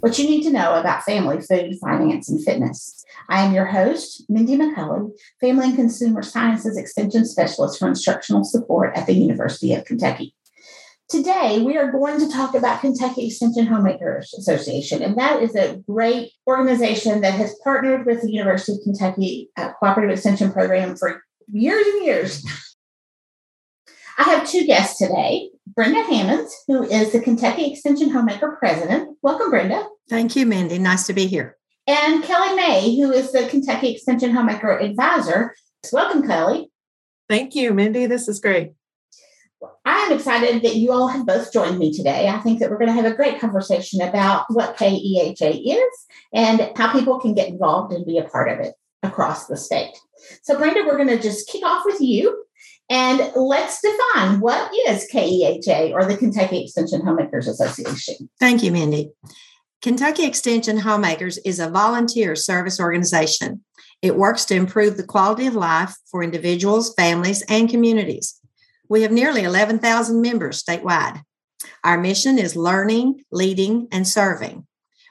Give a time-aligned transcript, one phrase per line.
[0.00, 3.04] what you need to know about family, food, finance, and fitness.
[3.28, 5.10] I am your host, Mindy McCullough,
[5.40, 10.34] Family and Consumer Sciences Extension Specialist for Instructional Support at the University of Kentucky.
[11.08, 15.76] Today, we are going to talk about Kentucky Extension Homemakers Association, and that is a
[15.86, 21.22] great organization that has partnered with the University of Kentucky uh, Cooperative Extension Program for
[21.52, 22.46] years and years.
[24.18, 29.16] I have two guests today Brenda Hammonds, who is the Kentucky Extension Homemaker President.
[29.22, 29.86] Welcome, Brenda.
[30.08, 30.78] Thank you, Mindy.
[30.78, 31.56] Nice to be here.
[31.86, 35.54] And Kelly May, who is the Kentucky Extension Homemaker Advisor.
[35.92, 36.70] Welcome, Kelly.
[37.28, 38.06] Thank you, Mindy.
[38.06, 38.72] This is great.
[39.84, 42.28] I am excited that you all have both joined me today.
[42.28, 46.70] I think that we're going to have a great conversation about what KEHA is and
[46.76, 49.96] how people can get involved and be a part of it across the state.
[50.42, 52.44] So, Brenda, we're going to just kick off with you
[52.88, 58.28] and let's define what is KEHA or the Kentucky Extension Homemakers Association.
[58.38, 59.10] Thank you, Mindy.
[59.82, 63.64] Kentucky Extension Homemakers is a volunteer service organization.
[64.02, 68.38] It works to improve the quality of life for individuals, families, and communities.
[68.90, 71.22] We have nearly 11,000 members statewide.
[71.82, 74.66] Our mission is learning, leading, and serving.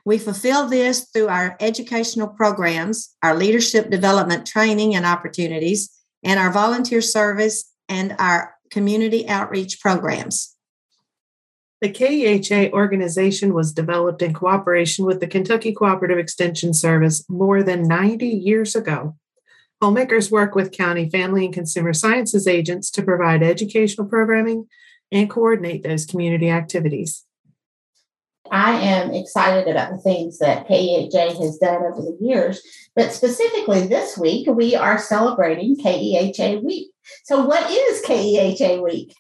[0.06, 5.90] We fulfill this through our educational programs, our leadership development training and opportunities,
[6.24, 10.56] and our volunteer service and our community outreach programs.
[11.82, 17.88] The KEHA organization was developed in cooperation with the Kentucky Cooperative Extension Service more than
[17.88, 19.16] 90 years ago.
[19.82, 24.68] Homemakers work with county family and consumer sciences agents to provide educational programming
[25.10, 27.24] and coordinate those community activities.
[28.52, 32.62] I am excited about the things that KEHA has done over the years,
[32.94, 36.92] but specifically this week, we are celebrating KEHA Week.
[37.24, 39.14] So, what is KEHA Week?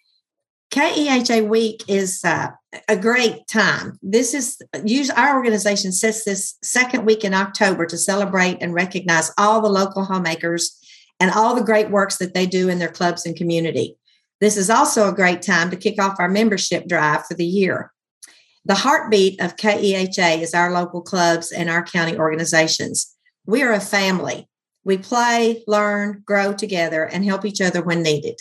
[0.71, 2.49] KEHA Week is uh,
[2.87, 3.97] a great time.
[4.03, 9.31] This is use our organization sets this second week in October to celebrate and recognize
[9.37, 10.77] all the local homemakers
[11.19, 13.97] and all the great works that they do in their clubs and community.
[14.41, 17.91] This is also a great time to kick off our membership drive for the year.
[18.63, 23.15] The heartbeat of KEHA is our local clubs and our county organizations.
[23.47, 24.47] We are a family.
[24.83, 28.39] We play, learn, grow together, and help each other when needed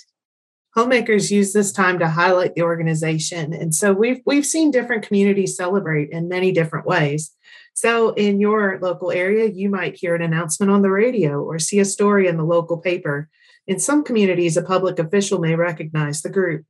[0.75, 3.53] homemakers use this time to highlight the organization.
[3.53, 7.33] And so we've we've seen different communities celebrate in many different ways.
[7.75, 11.79] So in your local area you might hear an announcement on the radio or see
[11.79, 13.29] a story in the local paper.
[13.67, 16.65] In some communities a public official may recognize the group.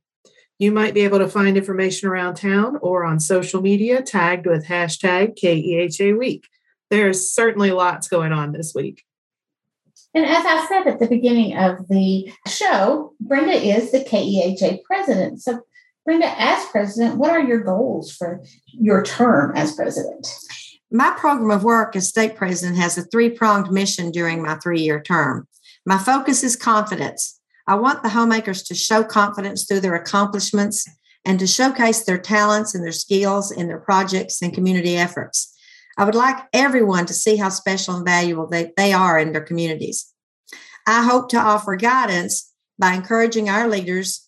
[0.59, 4.65] You might be able to find information around town or on social media tagged with
[4.65, 6.47] hashtag keha week.
[6.89, 9.05] There's certainly lots going on this week
[10.13, 15.41] and as I said at the beginning of the show, Brenda is the KEHA president.
[15.41, 15.61] So,
[16.05, 20.27] Brenda, as president, what are your goals for your term as president?
[20.91, 24.81] My program of work as state president has a three pronged mission during my three
[24.81, 25.47] year term.
[25.85, 27.39] My focus is confidence.
[27.67, 30.87] I want the homemakers to show confidence through their accomplishments
[31.23, 35.55] and to showcase their talents and their skills in their projects and community efforts.
[35.99, 39.43] I would like everyone to see how special and valuable they, they are in their
[39.43, 40.09] communities.
[40.87, 44.25] I hope to offer guidance by encouraging our leaders,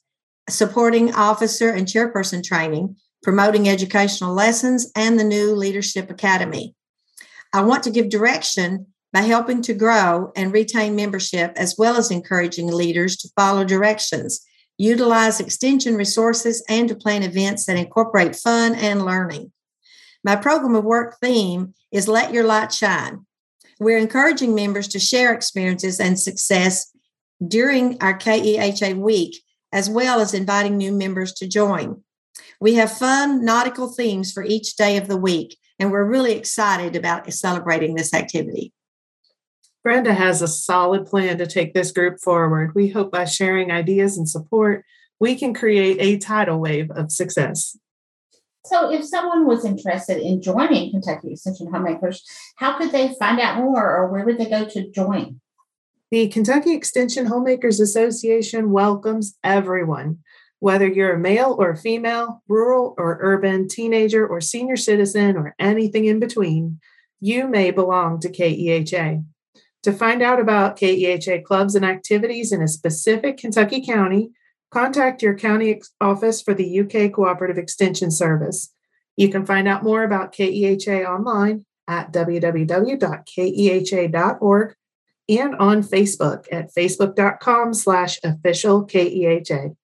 [0.49, 6.75] supporting officer and chairperson training, promoting educational lessons, and the new Leadership Academy.
[7.53, 12.11] I want to give direction by helping to grow and retain membership, as well as
[12.11, 14.41] encouraging leaders to follow directions,
[14.77, 19.53] utilize extension resources, and to plan events that incorporate fun and learning.
[20.23, 23.25] My program of work theme is Let Your Light Shine.
[23.79, 26.91] We're encouraging members to share experiences and success
[27.45, 29.41] during our KEHA week,
[29.73, 32.03] as well as inviting new members to join.
[32.59, 36.95] We have fun nautical themes for each day of the week, and we're really excited
[36.95, 38.71] about celebrating this activity.
[39.83, 42.75] Brenda has a solid plan to take this group forward.
[42.75, 44.85] We hope by sharing ideas and support,
[45.19, 47.75] we can create a tidal wave of success.
[48.65, 52.23] So, if someone was interested in joining Kentucky Extension Homemakers,
[52.57, 55.41] how could they find out more or where would they go to join?
[56.11, 60.19] The Kentucky Extension Homemakers Association welcomes everyone,
[60.59, 66.05] whether you're a male or female, rural or urban, teenager or senior citizen, or anything
[66.05, 66.79] in between.
[67.19, 69.23] You may belong to KEHA.
[69.83, 74.31] To find out about KEHA clubs and activities in a specific Kentucky county,
[74.71, 78.73] contact your county office for the UK Cooperative Extension Service.
[79.17, 82.55] You can find out more about KEHA online at www.keha.org
[85.29, 89.75] and on Facebook at facebook.com slash official KEHA.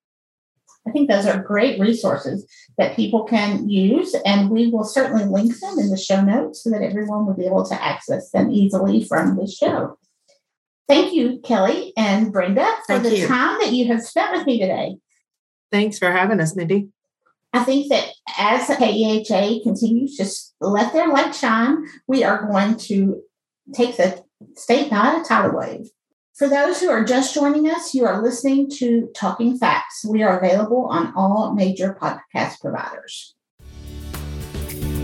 [0.88, 5.60] I think those are great resources that people can use, and we will certainly link
[5.60, 9.04] them in the show notes so that everyone will be able to access them easily
[9.04, 9.98] from the show.
[10.88, 13.28] Thank you, Kelly and Brenda, for Thank the you.
[13.28, 14.98] time that you have spent with me today.
[15.72, 16.90] Thanks for having us, Mindy.
[17.54, 23.22] I think that as KEHA continues to let their light shine, we are going to
[23.74, 24.24] take the
[24.56, 25.90] state by a tidal wave.
[26.36, 30.06] For those who are just joining us, you are listening to Talking Facts.
[30.08, 33.34] We are available on all major podcast providers.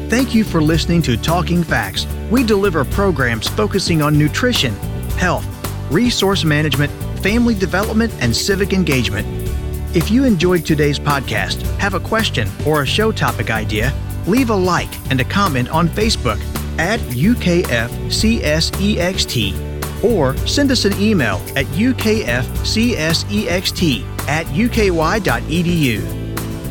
[0.09, 2.05] Thank you for listening to Talking Facts.
[2.29, 4.75] We deliver programs focusing on nutrition,
[5.17, 5.47] health,
[5.93, 6.91] resource management,
[7.21, 9.25] family development, and civic engagement.
[9.95, 13.93] If you enjoyed today's podcast, have a question or a show topic idea,
[14.25, 16.41] leave a like and a comment on Facebook
[16.79, 17.63] at UKFCSEXT
[20.03, 22.43] or send us an email at ukfcsext
[24.27, 26.22] at uky.edu.